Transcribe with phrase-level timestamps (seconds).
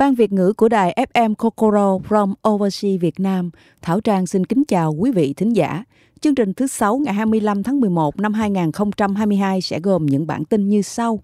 [0.00, 3.50] Ban Việt ngữ của đài FM Kokoro from Overseas Việt Nam,
[3.82, 5.84] Thảo Trang xin kính chào quý vị thính giả.
[6.20, 10.68] Chương trình thứ 6 ngày 25 tháng 11 năm 2022 sẽ gồm những bản tin
[10.68, 11.22] như sau.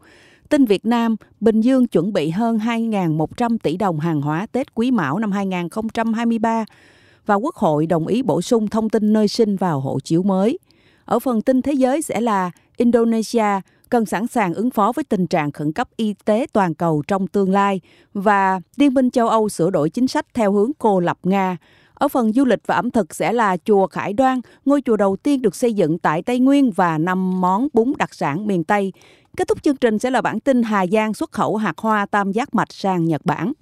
[0.49, 4.90] Tin Việt Nam, Bình Dương chuẩn bị hơn 2.100 tỷ đồng hàng hóa Tết Quý
[4.90, 6.65] Mão năm 2023
[7.27, 10.58] và Quốc hội đồng ý bổ sung thông tin nơi sinh vào hộ chiếu mới.
[11.04, 13.61] Ở phần tin thế giới sẽ là Indonesia
[13.91, 17.27] cần sẵn sàng ứng phó với tình trạng khẩn cấp y tế toàn cầu trong
[17.27, 17.80] tương lai
[18.15, 21.57] và Liên minh châu Âu sửa đổi chính sách theo hướng cô lập Nga.
[21.95, 25.17] Ở phần du lịch và ẩm thực sẽ là chùa Khải Đoan, ngôi chùa đầu
[25.17, 28.93] tiên được xây dựng tại Tây Nguyên và năm món bún đặc sản miền Tây.
[29.37, 32.33] Kết thúc chương trình sẽ là bản tin Hà Giang xuất khẩu hạt hoa tam
[32.33, 33.53] giác mạch sang Nhật Bản.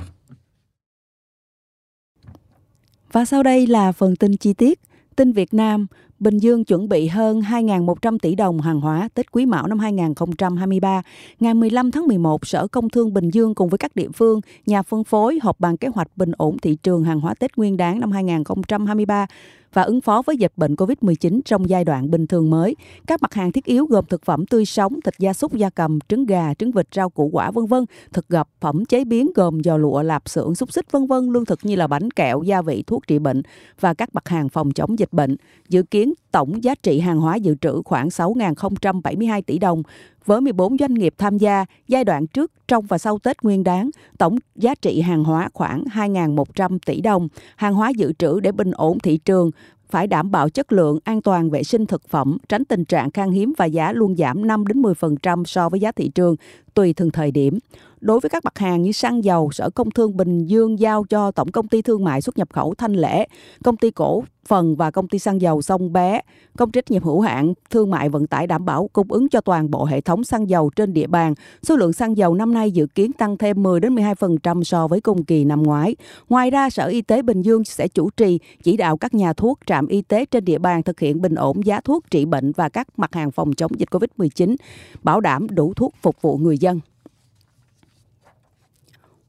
[3.12, 4.80] Và sau đây là phần tin chi tiết.
[5.16, 5.86] Tin Việt Nam,
[6.24, 11.02] Bình Dương chuẩn bị hơn 2.100 tỷ đồng hàng hóa Tết Quý Mão năm 2023.
[11.40, 14.82] Ngày 15 tháng 11, Sở Công Thương Bình Dương cùng với các địa phương, nhà
[14.82, 18.00] phân phối họp bàn kế hoạch bình ổn thị trường hàng hóa Tết Nguyên đáng
[18.00, 19.26] năm 2023
[19.74, 22.76] và ứng phó với dịch bệnh COVID-19 trong giai đoạn bình thường mới.
[23.06, 25.98] Các mặt hàng thiết yếu gồm thực phẩm tươi sống, thịt gia súc gia cầm,
[26.08, 29.62] trứng gà, trứng vịt, rau củ quả vân vân, thực gập, phẩm chế biến gồm
[29.64, 32.62] giò lụa, lạp xưởng, xúc xích vân vân, lương thực như là bánh kẹo, gia
[32.62, 33.42] vị, thuốc trị bệnh
[33.80, 35.36] và các mặt hàng phòng chống dịch bệnh.
[35.68, 39.82] Dự kiến tổng giá trị hàng hóa dự trữ khoảng 6.072 tỷ đồng
[40.26, 43.90] với 14 doanh nghiệp tham gia giai đoạn trước, trong và sau Tết Nguyên Đán
[44.18, 47.28] tổng giá trị hàng hóa khoảng 2.100 tỷ đồng.
[47.56, 49.50] Hàng hóa dự trữ để bình ổn thị trường
[49.90, 53.30] phải đảm bảo chất lượng, an toàn vệ sinh thực phẩm, tránh tình trạng khan
[53.30, 56.36] hiếm và giá luôn giảm 5 đến 10% so với giá thị trường
[56.74, 57.58] tùy từng thời điểm.
[58.04, 61.30] Đối với các mặt hàng như xăng dầu, Sở Công Thương Bình Dương giao cho
[61.30, 63.26] Tổng công ty Thương mại xuất nhập khẩu Thanh Lễ,
[63.64, 66.20] Công ty cổ phần và Công ty xăng dầu Sông Bé,
[66.58, 69.70] công trách nhiệm hữu hạn thương mại vận tải đảm bảo cung ứng cho toàn
[69.70, 71.34] bộ hệ thống xăng dầu trên địa bàn.
[71.62, 75.00] Số lượng xăng dầu năm nay dự kiến tăng thêm 10 đến 12% so với
[75.00, 75.96] cùng kỳ năm ngoái.
[76.28, 79.58] Ngoài ra, Sở Y tế Bình Dương sẽ chủ trì chỉ đạo các nhà thuốc,
[79.66, 82.68] trạm y tế trên địa bàn thực hiện bình ổn giá thuốc trị bệnh và
[82.68, 84.56] các mặt hàng phòng chống dịch COVID-19,
[85.02, 86.80] bảo đảm đủ thuốc phục vụ người dân.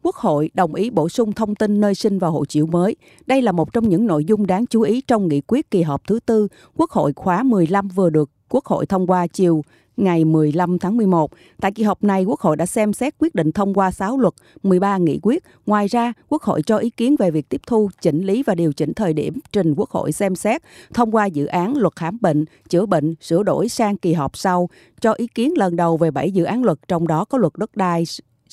[0.06, 2.96] Quốc hội đồng ý bổ sung thông tin nơi sinh vào hộ chiếu mới.
[3.26, 6.08] Đây là một trong những nội dung đáng chú ý trong nghị quyết kỳ họp
[6.08, 9.62] thứ tư Quốc hội khóa 15 vừa được Quốc hội thông qua chiều
[9.98, 11.32] ngày 15 tháng 11.
[11.62, 14.34] Tại kỳ họp này, Quốc hội đã xem xét quyết định thông qua 6 luật,
[14.64, 15.44] 13 nghị quyết.
[15.66, 18.74] Ngoài ra, Quốc hội cho ý kiến về việc tiếp thu, chỉnh lý và điều
[18.74, 20.62] chỉnh thời điểm trình Quốc hội xem xét
[20.94, 24.70] thông qua dự án luật khám bệnh, chữa bệnh, sửa đổi sang kỳ họp sau,
[25.02, 27.76] cho ý kiến lần đầu về 7 dự án luật, trong đó có luật đất
[27.78, 28.06] đai,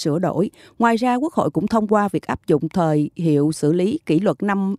[0.03, 0.51] sửa đổi.
[0.79, 4.21] Ngoài ra, Quốc hội cũng thông qua việc áp dụng thời hiệu xử lý kỷ
[4.21, 4.75] luật năm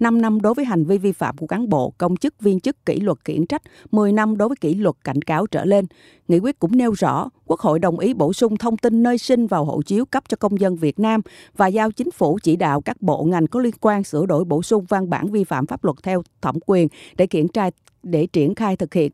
[0.00, 2.86] 5 năm đối với hành vi vi phạm của cán bộ, công chức, viên chức
[2.86, 5.86] kỷ luật khiển trách, 10 năm đối với kỷ luật cảnh cáo trở lên.
[6.28, 9.46] Nghị quyết cũng nêu rõ, Quốc hội đồng ý bổ sung thông tin nơi sinh
[9.46, 11.20] vào hộ chiếu cấp cho công dân Việt Nam
[11.56, 14.62] và giao chính phủ chỉ đạo các bộ ngành có liên quan sửa đổi bổ
[14.62, 17.70] sung văn bản vi phạm pháp luật theo thẩm quyền để kiểm tra
[18.02, 19.12] để triển khai thực hiện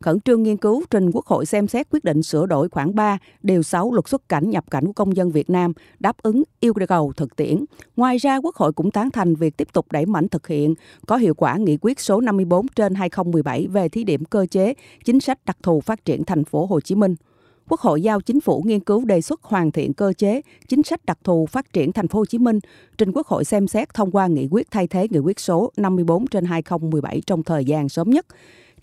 [0.00, 3.18] khẩn trương nghiên cứu trình Quốc hội xem xét quyết định sửa đổi khoảng 3
[3.42, 6.72] điều 6 luật xuất cảnh nhập cảnh của công dân Việt Nam đáp ứng yêu
[6.88, 7.64] cầu thực tiễn.
[7.96, 10.74] Ngoài ra, Quốc hội cũng tán thành việc tiếp tục đẩy mạnh thực hiện
[11.06, 15.20] có hiệu quả nghị quyết số 54 trên 2017 về thí điểm cơ chế chính
[15.20, 17.14] sách đặc thù phát triển thành phố Hồ Chí Minh.
[17.68, 21.04] Quốc hội giao chính phủ nghiên cứu đề xuất hoàn thiện cơ chế chính sách
[21.04, 22.58] đặc thù phát triển thành phố Hồ Chí Minh,
[22.98, 26.26] trình Quốc hội xem xét thông qua nghị quyết thay thế nghị quyết số 54
[26.26, 28.26] trên 2017 trong thời gian sớm nhất.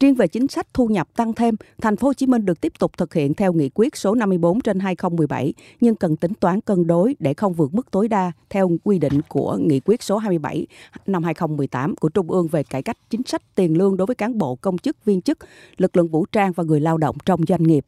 [0.01, 2.73] Riêng về chính sách thu nhập tăng thêm, thành phố Hồ Chí Minh được tiếp
[2.79, 6.87] tục thực hiện theo nghị quyết số 54 trên 2017 nhưng cần tính toán cân
[6.87, 10.67] đối để không vượt mức tối đa theo quy định của nghị quyết số 27
[11.05, 14.37] năm 2018 của Trung ương về cải cách chính sách tiền lương đối với cán
[14.37, 15.37] bộ công chức viên chức,
[15.77, 17.85] lực lượng vũ trang và người lao động trong doanh nghiệp.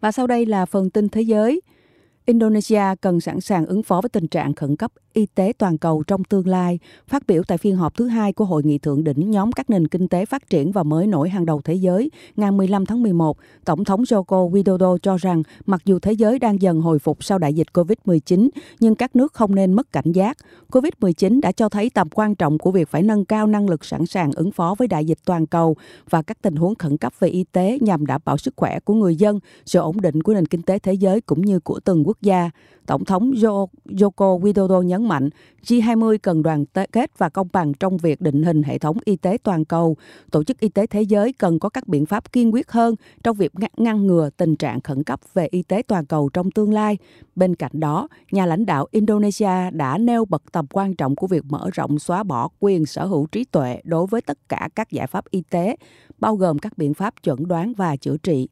[0.00, 1.60] Và sau đây là phần tin thế giới.
[2.26, 6.02] Indonesia cần sẵn sàng ứng phó với tình trạng khẩn cấp y tế toàn cầu
[6.06, 6.78] trong tương lai.
[7.08, 9.88] Phát biểu tại phiên họp thứ hai của Hội nghị thượng đỉnh nhóm các nền
[9.88, 13.36] kinh tế phát triển và mới nổi hàng đầu thế giới ngày 15 tháng 11,
[13.64, 17.38] Tổng thống Joko Widodo cho rằng mặc dù thế giới đang dần hồi phục sau
[17.38, 18.48] đại dịch COVID-19,
[18.80, 20.36] nhưng các nước không nên mất cảnh giác.
[20.70, 24.06] COVID-19 đã cho thấy tầm quan trọng của việc phải nâng cao năng lực sẵn
[24.06, 25.76] sàng ứng phó với đại dịch toàn cầu
[26.10, 28.94] và các tình huống khẩn cấp về y tế nhằm đảm bảo sức khỏe của
[28.94, 32.06] người dân, sự ổn định của nền kinh tế thế giới cũng như của từng
[32.06, 32.50] quốc gia.
[32.86, 35.30] Tổng thống Joko Widodo nhấn mạnh
[35.66, 39.38] G20 cần đoàn kết và công bằng trong việc định hình hệ thống y tế
[39.42, 39.96] toàn cầu.
[40.30, 42.94] Tổ chức Y tế Thế giới cần có các biện pháp kiên quyết hơn
[43.24, 46.72] trong việc ngăn ngừa tình trạng khẩn cấp về y tế toàn cầu trong tương
[46.72, 46.98] lai.
[47.36, 51.44] Bên cạnh đó, nhà lãnh đạo Indonesia đã nêu bật tầm quan trọng của việc
[51.48, 55.06] mở rộng xóa bỏ quyền sở hữu trí tuệ đối với tất cả các giải
[55.06, 55.76] pháp y tế,
[56.18, 58.48] bao gồm các biện pháp chuẩn đoán và chữa trị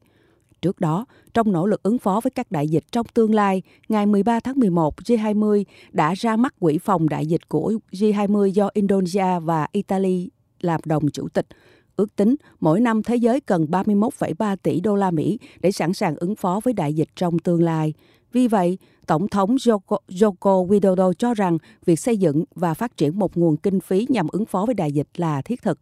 [0.61, 1.05] trước đó.
[1.33, 4.59] Trong nỗ lực ứng phó với các đại dịch trong tương lai, ngày 13 tháng
[4.59, 10.29] 11, G20 đã ra mắt quỹ phòng đại dịch của G20 do Indonesia và Italy
[10.59, 11.47] làm đồng chủ tịch.
[11.95, 16.15] Ước tính mỗi năm thế giới cần 31,3 tỷ đô la Mỹ để sẵn sàng
[16.15, 17.93] ứng phó với đại dịch trong tương lai.
[18.33, 18.77] Vì vậy,
[19.07, 23.57] Tổng thống Joko, Joko Widodo cho rằng việc xây dựng và phát triển một nguồn
[23.57, 25.79] kinh phí nhằm ứng phó với đại dịch là thiết thực.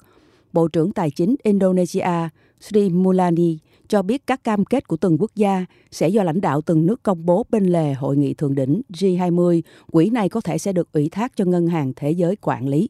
[0.53, 2.29] Bộ trưởng Tài chính Indonesia
[2.59, 3.57] Sri Mulyani
[3.89, 7.03] cho biết các cam kết của từng quốc gia sẽ do lãnh đạo từng nước
[7.03, 9.61] công bố bên lề hội nghị thượng đỉnh G20.
[9.91, 12.89] Quỹ này có thể sẽ được ủy thác cho Ngân hàng Thế giới quản lý.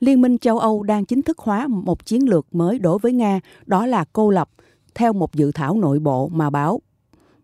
[0.00, 3.40] Liên minh châu Âu đang chính thức hóa một chiến lược mới đối với Nga,
[3.66, 4.50] đó là cô lập,
[4.94, 6.80] theo một dự thảo nội bộ mà báo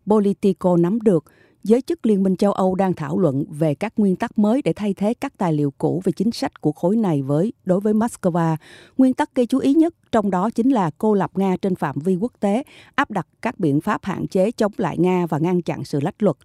[0.07, 1.25] Politico nắm được–
[1.65, 4.73] giới chức Liên minh châu Âu đang thảo luận về các nguyên tắc mới để
[4.73, 7.95] thay thế các tài liệu cũ về chính sách của khối này với đối với
[7.95, 8.57] Moscow.
[8.99, 11.99] Nguyên tắc gây chú ý nhất trong đó chính là cô lập Nga trên phạm
[11.99, 12.63] vi quốc tế,
[12.95, 16.23] áp đặt các biện pháp hạn chế chống lại Nga và ngăn chặn sự lách
[16.23, 16.37] luật.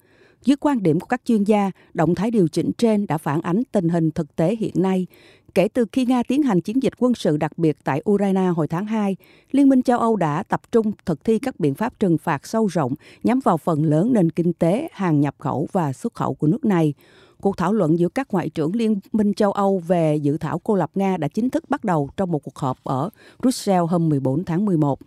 [0.45, 3.63] Dưới quan điểm của các chuyên gia, động thái điều chỉnh trên đã phản ánh
[3.71, 5.07] tình hình thực tế hiện nay.
[5.55, 8.67] Kể từ khi Nga tiến hành chiến dịch quân sự đặc biệt tại Ukraine hồi
[8.67, 9.15] tháng 2,
[9.51, 12.67] Liên minh châu Âu đã tập trung thực thi các biện pháp trừng phạt sâu
[12.67, 16.47] rộng nhắm vào phần lớn nền kinh tế, hàng nhập khẩu và xuất khẩu của
[16.47, 16.93] nước này.
[17.41, 20.75] Cuộc thảo luận giữa các ngoại trưởng Liên minh châu Âu về dự thảo cô
[20.75, 23.09] lập Nga đã chính thức bắt đầu trong một cuộc họp ở
[23.39, 24.99] Brussels hôm 14 tháng 11.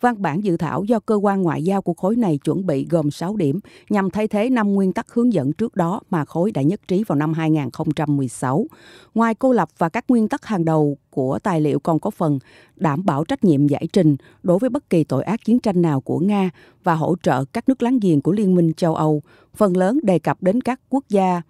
[0.00, 3.10] Văn bản dự thảo do cơ quan ngoại giao của khối này chuẩn bị gồm
[3.10, 3.60] 6 điểm
[3.90, 7.04] nhằm thay thế năm nguyên tắc hướng dẫn trước đó mà khối đã nhất trí
[7.04, 8.66] vào năm 2016.
[9.14, 12.38] Ngoài cô lập và các nguyên tắc hàng đầu của tài liệu còn có phần
[12.76, 16.00] đảm bảo trách nhiệm giải trình đối với bất kỳ tội ác chiến tranh nào
[16.00, 16.50] của Nga
[16.84, 19.22] và hỗ trợ các nước láng giềng của Liên minh châu Âu,
[19.56, 21.42] phần lớn đề cập đến các quốc gia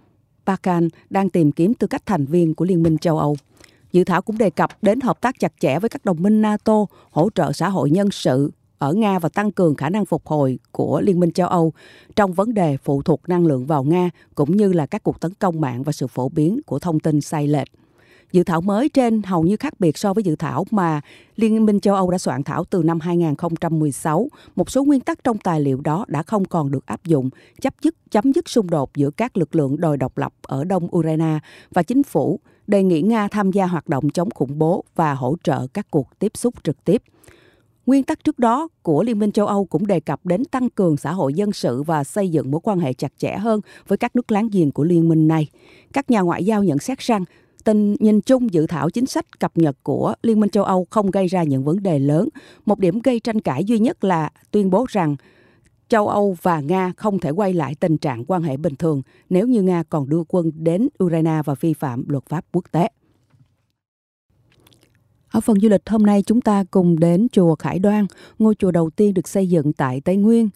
[0.48, 3.36] Balkan đang tìm kiếm tư cách thành viên của Liên minh châu Âu.
[3.92, 6.86] Dự thảo cũng đề cập đến hợp tác chặt chẽ với các đồng minh NATO,
[7.10, 10.58] hỗ trợ xã hội nhân sự ở Nga và tăng cường khả năng phục hồi
[10.72, 11.72] của Liên minh châu Âu
[12.16, 15.34] trong vấn đề phụ thuộc năng lượng vào Nga cũng như là các cuộc tấn
[15.34, 17.68] công mạng và sự phổ biến của thông tin sai lệch.
[18.32, 21.00] Dự thảo mới trên hầu như khác biệt so với dự thảo mà
[21.36, 24.28] Liên minh châu Âu đã soạn thảo từ năm 2016.
[24.56, 27.30] Một số nguyên tắc trong tài liệu đó đã không còn được áp dụng,
[27.60, 30.96] chấp dứt chấm dứt xung đột giữa các lực lượng đòi độc lập ở Đông
[30.96, 31.38] Ukraine
[31.70, 35.36] và chính phủ đề nghị Nga tham gia hoạt động chống khủng bố và hỗ
[35.42, 37.02] trợ các cuộc tiếp xúc trực tiếp.
[37.86, 40.96] Nguyên tắc trước đó của Liên minh châu Âu cũng đề cập đến tăng cường
[40.96, 44.16] xã hội dân sự và xây dựng mối quan hệ chặt chẽ hơn với các
[44.16, 45.46] nước láng giềng của liên minh này.
[45.92, 47.24] Các nhà ngoại giao nhận xét rằng
[47.64, 51.10] tình nhìn chung dự thảo chính sách cập nhật của Liên minh châu Âu không
[51.10, 52.28] gây ra những vấn đề lớn.
[52.66, 55.16] Một điểm gây tranh cãi duy nhất là tuyên bố rằng
[55.88, 59.46] châu Âu và Nga không thể quay lại tình trạng quan hệ bình thường nếu
[59.46, 62.88] như Nga còn đưa quân đến Ukraine và vi phạm luật pháp quốc tế.
[65.30, 68.06] Ở phần du lịch hôm nay chúng ta cùng đến chùa Khải Đoan,
[68.38, 70.48] ngôi chùa đầu tiên được xây dựng tại Tây Nguyên.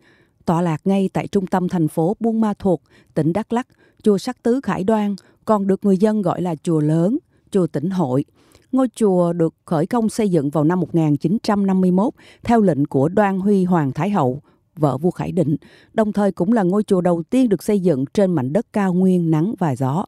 [0.44, 2.80] Tọa lạc ngay tại trung tâm thành phố Buôn Ma Thuột,
[3.14, 3.66] tỉnh Đắk Lắk,
[4.02, 7.18] chùa Sắc Tứ Khải Đoan còn được người dân gọi là chùa lớn,
[7.50, 8.24] chùa tỉnh hội.
[8.72, 13.64] Ngôi chùa được khởi công xây dựng vào năm 1951 theo lệnh của Đoan Huy
[13.64, 14.42] Hoàng Thái Hậu,
[14.76, 15.56] vợ vua Khải Định,
[15.94, 18.94] đồng thời cũng là ngôi chùa đầu tiên được xây dựng trên mảnh đất cao
[18.94, 20.04] nguyên nắng và gió.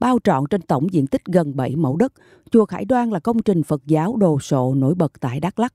[0.00, 2.12] Bao trọn trên tổng diện tích gần 7 mẫu đất,
[2.50, 5.74] chùa Khải Đoan là công trình Phật giáo đồ sộ nổi bật tại Đắk Lắk.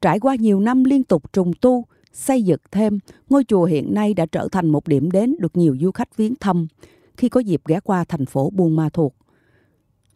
[0.00, 2.98] Trải qua nhiều năm liên tục trùng tu, xây dựng thêm,
[3.30, 6.34] ngôi chùa hiện nay đã trở thành một điểm đến được nhiều du khách viếng
[6.34, 6.66] thăm
[7.16, 9.12] khi có dịp ghé qua thành phố Buôn Ma Thuột.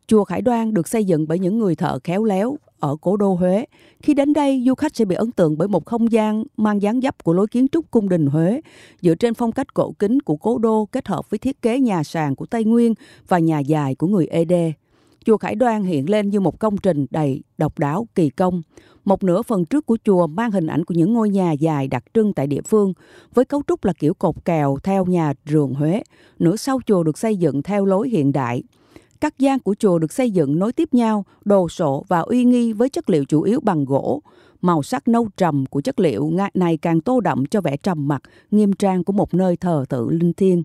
[0.07, 3.35] Chùa Khải Đoan được xây dựng bởi những người thợ khéo léo ở cố đô
[3.35, 3.65] Huế.
[4.03, 7.01] Khi đến đây, du khách sẽ bị ấn tượng bởi một không gian mang dáng
[7.01, 8.61] dấp của lối kiến trúc cung đình Huế,
[9.03, 12.03] dựa trên phong cách cổ kính của cố đô kết hợp với thiết kế nhà
[12.03, 12.95] sàn của Tây Nguyên
[13.29, 14.73] và nhà dài của người Ede.
[15.25, 18.63] Chùa Khải Đoan hiện lên như một công trình đầy độc đáo, kỳ công.
[19.05, 22.05] Một nửa phần trước của chùa mang hình ảnh của những ngôi nhà dài đặc
[22.15, 22.93] trưng tại địa phương,
[23.35, 26.03] với cấu trúc là kiểu cột kèo theo nhà rường Huế.
[26.39, 28.63] Nửa sau chùa được xây dựng theo lối hiện đại–
[29.21, 32.73] các gian của chùa được xây dựng nối tiếp nhau, đồ sộ và uy nghi
[32.73, 34.23] với chất liệu chủ yếu bằng gỗ.
[34.61, 38.23] Màu sắc nâu trầm của chất liệu này càng tô đậm cho vẻ trầm mặc,
[38.51, 40.63] nghiêm trang của một nơi thờ tự linh thiêng.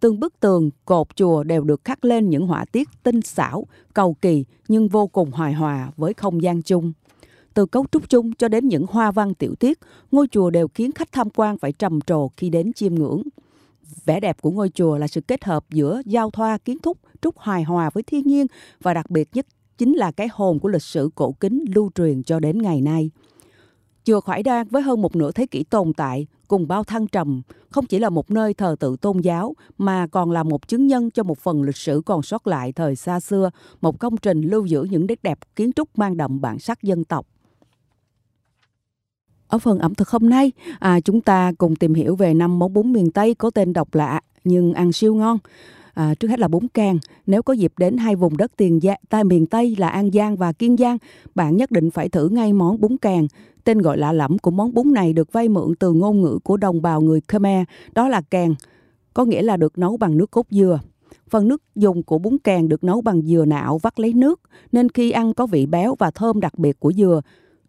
[0.00, 4.16] Từng bức tường, cột chùa đều được khắc lên những họa tiết tinh xảo, cầu
[4.20, 6.92] kỳ nhưng vô cùng hài hòa với không gian chung.
[7.54, 9.78] Từ cấu trúc chung cho đến những hoa văn tiểu tiết,
[10.10, 13.22] ngôi chùa đều khiến khách tham quan phải trầm trồ khi đến chiêm ngưỡng.
[14.04, 17.38] Vẻ đẹp của ngôi chùa là sự kết hợp giữa giao thoa kiến trúc, trúc
[17.38, 18.46] hài hòa với thiên nhiên
[18.80, 19.46] và đặc biệt nhất
[19.78, 23.10] chính là cái hồn của lịch sử cổ kính lưu truyền cho đến ngày nay.
[24.04, 27.42] Chùa Khoải Đan với hơn một nửa thế kỷ tồn tại cùng bao thăng trầm
[27.70, 31.10] không chỉ là một nơi thờ tự tôn giáo mà còn là một chứng nhân
[31.10, 33.50] cho một phần lịch sử còn sót lại thời xa xưa,
[33.80, 37.04] một công trình lưu giữ những nét đẹp kiến trúc mang đậm bản sắc dân
[37.04, 37.26] tộc.
[39.48, 42.72] Ở phần ẩm thực hôm nay, à, chúng ta cùng tìm hiểu về năm món
[42.72, 45.38] bún miền Tây có tên độc lạ nhưng ăn siêu ngon.
[45.94, 46.98] À, trước hết là bún càng.
[47.26, 50.36] Nếu có dịp đến hai vùng đất tiền gia, tại miền Tây là An Giang
[50.36, 50.98] và Kiên Giang,
[51.34, 53.26] bạn nhất định phải thử ngay món bún càng.
[53.64, 56.56] Tên gọi lạ lẫm của món bún này được vay mượn từ ngôn ngữ của
[56.56, 58.54] đồng bào người Khmer, đó là càng,
[59.14, 60.80] có nghĩa là được nấu bằng nước cốt dừa.
[61.30, 64.40] Phần nước dùng của bún càng được nấu bằng dừa nạo vắt lấy nước,
[64.72, 67.20] nên khi ăn có vị béo và thơm đặc biệt của dừa.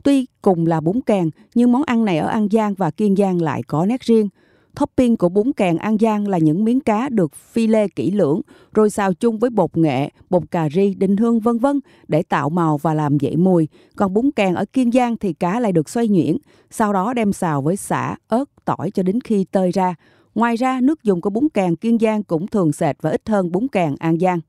[0.08, 3.42] Tuy cùng là bún càng, nhưng món ăn này ở An Giang và Kiên Giang
[3.42, 4.30] lại có nét riêng.
[4.76, 8.42] Topping của bún càng An Giang là những miếng cá được phi lê kỹ lưỡng,
[8.74, 12.50] rồi xào chung với bột nghệ, bột cà ri, đinh hương vân vân để tạo
[12.50, 13.68] màu và làm dậy mùi.
[13.96, 16.38] Còn bún càng ở Kiên Giang thì cá lại được xoay nhuyễn,
[16.72, 19.96] sau đó đem xào với xả, ớt, tỏi cho đến khi tơi ra.
[20.36, 23.52] Ngoài ra, nước dùng của bún càng Kiên Giang cũng thường sệt và ít hơn
[23.52, 24.40] bún càng An Giang.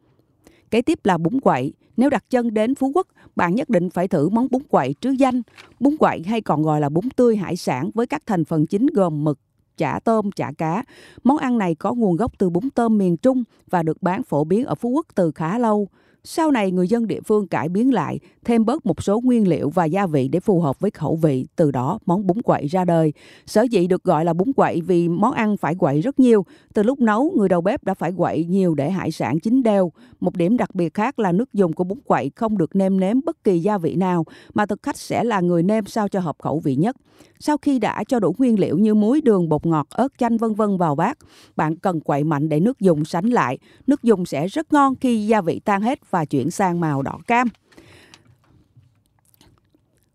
[0.71, 1.73] Kế tiếp là bún quậy.
[1.99, 5.11] Nếu đặt chân đến Phú Quốc, bạn nhất định phải thử món bún quậy trứ
[5.11, 5.43] danh.
[5.81, 8.87] Bún quậy hay còn gọi là bún tươi hải sản với các thành phần chính
[8.87, 9.39] gồm mực,
[9.77, 10.85] chả tôm, chả cá.
[11.25, 14.45] Món ăn này có nguồn gốc từ bún tôm miền Trung và được bán phổ
[14.45, 15.89] biến ở Phú Quốc từ khá lâu.
[16.31, 19.71] Sau này người dân địa phương cải biến lại, thêm bớt một số nguyên liệu
[19.71, 22.85] và gia vị để phù hợp với khẩu vị, từ đó món bún quậy ra
[22.85, 23.13] đời.
[23.47, 26.45] Sở dĩ được gọi là bún quậy vì món ăn phải quậy rất nhiều.
[26.75, 29.93] Từ lúc nấu, người đầu bếp đã phải quậy nhiều để hải sản chín đều.
[30.21, 33.17] Một điểm đặc biệt khác là nước dùng của bún quậy không được nêm nếm
[33.25, 36.37] bất kỳ gia vị nào, mà thực khách sẽ là người nêm sao cho hợp
[36.39, 36.97] khẩu vị nhất.
[37.39, 40.55] Sau khi đã cho đủ nguyên liệu như muối, đường, bột ngọt, ớt chanh vân
[40.55, 41.19] vân vào bát,
[41.57, 43.59] bạn cần quậy mạnh để nước dùng sánh lại.
[43.87, 47.19] Nước dùng sẽ rất ngon khi gia vị tan hết và chuyển sang màu đỏ
[47.27, 47.49] cam.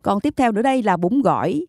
[0.01, 1.65] Còn tiếp theo nữa đây là bún gỏi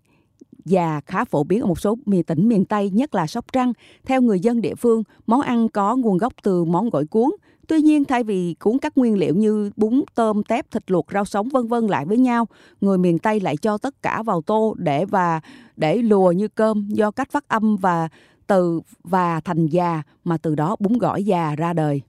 [0.64, 3.72] và khá phổ biến ở một số miền tỉnh miền Tây, nhất là Sóc Trăng.
[4.04, 7.30] Theo người dân địa phương, món ăn có nguồn gốc từ món gỏi cuốn.
[7.68, 11.24] Tuy nhiên, thay vì cuốn các nguyên liệu như bún, tôm, tép, thịt luộc, rau
[11.24, 12.46] sống vân vân lại với nhau,
[12.80, 15.40] người miền Tây lại cho tất cả vào tô để và
[15.76, 18.08] để lùa như cơm do cách phát âm và
[18.46, 22.02] từ và thành già mà từ đó bún gỏi già ra đời.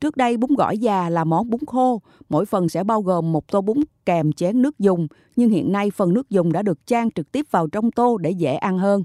[0.00, 3.48] Trước đây bún gỏi già là món bún khô, mỗi phần sẽ bao gồm một
[3.48, 3.76] tô bún
[4.06, 7.46] kèm chén nước dùng, nhưng hiện nay phần nước dùng đã được chan trực tiếp
[7.50, 9.04] vào trong tô để dễ ăn hơn.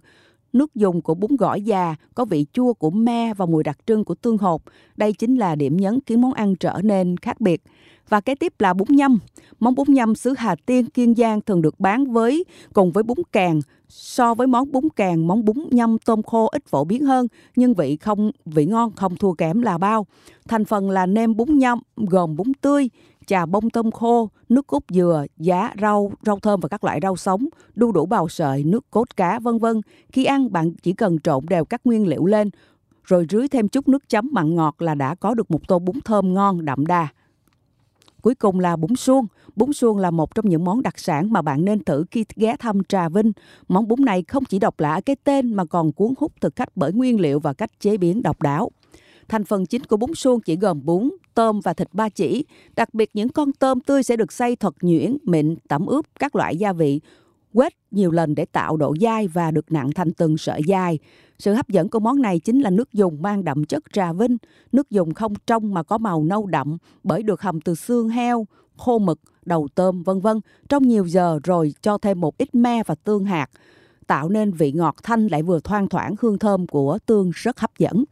[0.54, 4.04] Nước dùng của bún gỏi già có vị chua của me và mùi đặc trưng
[4.04, 4.62] của tương hột.
[4.98, 7.62] Đây chính là điểm nhấn khiến món ăn trở nên khác biệt.
[8.10, 9.20] Và kế tiếp là bún nhâm.
[9.60, 13.18] Món bún nhâm xứ Hà Tiên, Kiên Giang thường được bán với cùng với bún
[13.32, 13.62] càng.
[13.90, 17.74] So với món bún càng, món bún nhâm tôm khô ít phổ biến hơn, nhưng
[17.74, 20.06] vị không vị ngon không thua kém là bao.
[20.48, 22.90] Thành phần là nêm bún nhâm gồm bún tươi,
[23.28, 27.16] trà bông tôm khô, nước cốt dừa, giá, rau, rau thơm và các loại rau
[27.16, 29.82] sống, đu đủ bào sợi, nước cốt cá, vân vân.
[30.12, 32.50] Khi ăn, bạn chỉ cần trộn đều các nguyên liệu lên,
[33.04, 35.96] rồi rưới thêm chút nước chấm mặn ngọt là đã có được một tô bún
[36.06, 37.08] thơm ngon, đậm đà.
[38.22, 39.28] Cuối cùng là bún suông.
[39.56, 42.56] Bún suông là một trong những món đặc sản mà bạn nên thử khi ghé
[42.60, 43.32] thăm Trà Vinh.
[43.68, 46.78] Món bún này không chỉ độc lạ cái tên mà còn cuốn hút thực khách
[46.78, 48.72] bởi nguyên liệu và cách chế biến độc đáo.
[49.28, 52.46] Thành phần chính của bún suông chỉ gồm bún, tôm và thịt ba chỉ.
[52.76, 56.36] Đặc biệt những con tôm tươi sẽ được xay thật nhuyễn, mịn, tẩm ướp các
[56.36, 57.02] loại gia vị,
[57.54, 61.00] quết nhiều lần để tạo độ dai và được nặng thành từng sợi dai.
[61.40, 64.38] Sự hấp dẫn của món này chính là nước dùng mang đậm chất trà vinh.
[64.72, 68.48] Nước dùng không trong mà có màu nâu đậm bởi được hầm từ xương heo,
[68.78, 70.40] khô mực, đầu tôm vân vân
[70.70, 73.50] trong nhiều giờ rồi cho thêm một ít me và tương hạt
[74.10, 77.78] tạo nên vị ngọt thanh lại vừa thoang thoảng hương thơm của tương rất hấp
[77.78, 78.04] dẫn.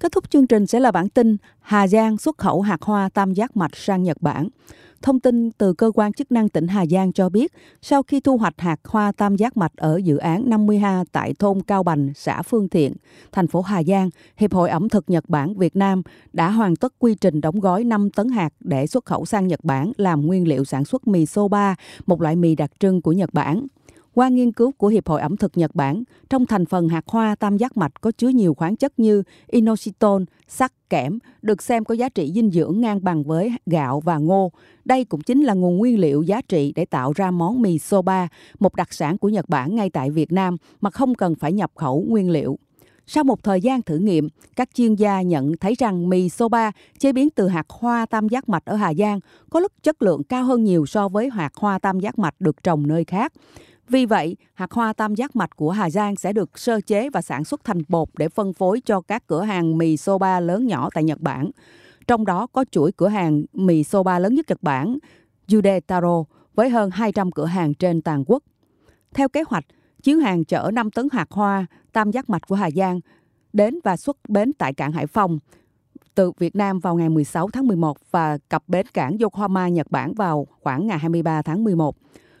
[0.00, 3.32] Kết thúc chương trình sẽ là bản tin Hà Giang xuất khẩu hạt hoa tam
[3.32, 4.48] giác mạch sang Nhật Bản.
[5.04, 8.36] Thông tin từ cơ quan chức năng tỉnh Hà Giang cho biết, sau khi thu
[8.36, 12.42] hoạch hạt hoa tam giác mạch ở dự án 50Ha tại thôn Cao Bành, xã
[12.42, 12.92] Phương Thiện,
[13.32, 16.92] thành phố Hà Giang, Hiệp hội ẩm thực Nhật Bản Việt Nam đã hoàn tất
[16.98, 20.48] quy trình đóng gói 5 tấn hạt để xuất khẩu sang Nhật Bản làm nguyên
[20.48, 21.74] liệu sản xuất mì soba,
[22.06, 23.66] một loại mì đặc trưng của Nhật Bản.
[24.14, 27.34] Qua nghiên cứu của Hiệp hội ẩm thực Nhật Bản, trong thành phần hạt hoa
[27.34, 31.94] tam giác mạch có chứa nhiều khoáng chất như inositol, sắt, kẽm, được xem có
[31.94, 34.52] giá trị dinh dưỡng ngang bằng với gạo và ngô.
[34.84, 38.28] Đây cũng chính là nguồn nguyên liệu giá trị để tạo ra món mì soba,
[38.58, 41.70] một đặc sản của Nhật Bản ngay tại Việt Nam mà không cần phải nhập
[41.74, 42.58] khẩu nguyên liệu.
[43.06, 47.12] Sau một thời gian thử nghiệm, các chuyên gia nhận thấy rằng mì soba chế
[47.12, 50.44] biến từ hạt hoa tam giác mạch ở Hà Giang có lúc chất lượng cao
[50.44, 53.32] hơn nhiều so với hạt hoa tam giác mạch được trồng nơi khác.
[53.88, 57.22] Vì vậy, hạt hoa tam giác mạch của Hà Giang sẽ được sơ chế và
[57.22, 60.88] sản xuất thành bột để phân phối cho các cửa hàng mì soba lớn nhỏ
[60.94, 61.50] tại Nhật Bản.
[62.06, 64.98] Trong đó có chuỗi cửa hàng mì soba lớn nhất Nhật Bản,
[65.52, 66.24] Yudetaro
[66.54, 68.42] với hơn 200 cửa hàng trên toàn quốc.
[69.14, 69.64] Theo kế hoạch,
[70.02, 73.00] chuyến hàng chở 5 tấn hạt hoa tam giác mạch của Hà Giang
[73.52, 75.38] đến và xuất bến tại cảng Hải Phòng
[76.14, 80.14] từ Việt Nam vào ngày 16 tháng 11 và cập bến cảng Yokohama, Nhật Bản
[80.14, 81.96] vào khoảng ngày 23 tháng 11.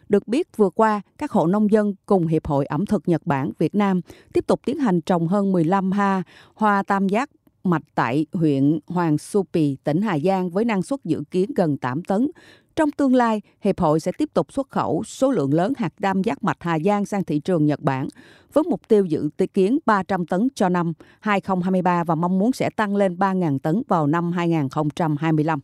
[0.08, 3.50] Được biết vừa qua, các hộ nông dân cùng Hiệp hội ẩm thực Nhật Bản
[3.58, 4.00] Việt Nam
[4.32, 6.22] tiếp tục tiến hành trồng hơn 15 ha
[6.54, 7.30] hoa tam giác
[7.64, 11.76] mạch tại huyện Hoàng Su Pì, tỉnh Hà Giang với năng suất dự kiến gần
[11.76, 12.30] 8 tấn.
[12.76, 16.22] Trong tương lai, Hiệp hội sẽ tiếp tục xuất khẩu số lượng lớn hạt tam
[16.22, 18.08] giác mạch Hà Giang sang thị trường Nhật Bản
[18.52, 22.96] với mục tiêu dự kiến 300 tấn cho năm 2023 và mong muốn sẽ tăng
[22.96, 25.60] lên 3.000 tấn vào năm 2025.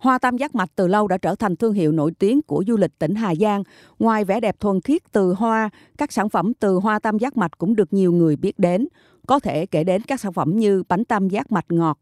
[0.00, 2.76] Hoa tam giác mạch từ lâu đã trở thành thương hiệu nổi tiếng của du
[2.76, 3.62] lịch tỉnh Hà Giang.
[3.98, 7.58] Ngoài vẻ đẹp thuần khiết từ hoa, các sản phẩm từ hoa tam giác mạch
[7.58, 8.88] cũng được nhiều người biết đến.
[9.26, 11.98] Có thể kể đến các sản phẩm như bánh tam giác mạch ngọt,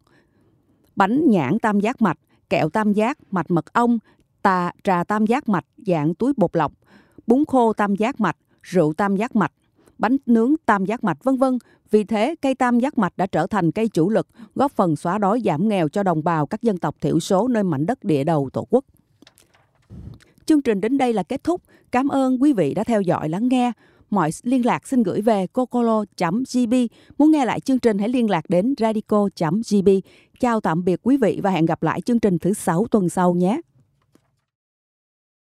[0.97, 2.19] bánh nhãn tam giác mạch,
[2.51, 3.99] kẹo tam giác, mạch mật ong,
[4.43, 6.73] tà, trà tam giác mạch dạng túi bột lọc,
[7.27, 9.53] bún khô tam giác mạch, rượu tam giác mạch,
[9.99, 11.59] bánh nướng tam giác mạch vân vân.
[11.91, 15.19] Vì thế, cây tam giác mạch đã trở thành cây chủ lực, góp phần xóa
[15.19, 18.25] đói giảm nghèo cho đồng bào các dân tộc thiểu số nơi mảnh đất địa
[18.25, 18.85] đầu Tổ quốc.
[20.47, 21.63] Chương trình đến đây là kết thúc.
[21.93, 23.73] Cảm ơn quý vị đã theo dõi lắng nghe.
[24.11, 26.75] Mọi liên lạc xin gửi về cocolo.gb.
[27.19, 29.89] Muốn nghe lại chương trình hãy liên lạc đến radico.gb.
[30.41, 33.35] Chào tạm biệt quý vị và hẹn gặp lại chương trình thứ sáu tuần sau
[33.35, 33.61] nhé.